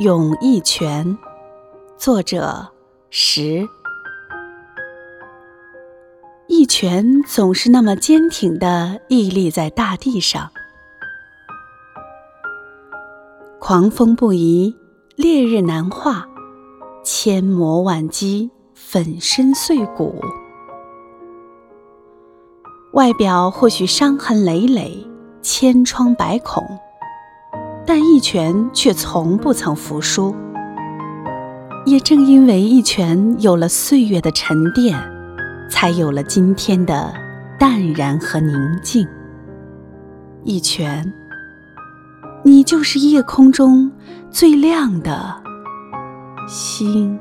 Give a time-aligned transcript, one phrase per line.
[0.00, 1.18] 咏一泉，
[1.98, 2.66] 作者
[3.10, 3.68] 石。
[6.46, 10.50] 一泉总是那么坚挺的屹立在大地上，
[13.58, 14.74] 狂风不移，
[15.16, 16.26] 烈日难化，
[17.04, 20.18] 千磨万击，粉身碎骨。
[22.94, 25.06] 外表或许伤痕累累，
[25.42, 26.64] 千疮百孔。
[27.92, 30.32] 但一拳却从不曾服输。
[31.84, 34.96] 也正因为一拳有了岁月的沉淀，
[35.68, 37.12] 才有了今天的
[37.58, 39.08] 淡然和宁静。
[40.44, 41.12] 一拳，
[42.44, 43.90] 你就是夜空中
[44.30, 45.42] 最亮的
[46.46, 47.18] 星。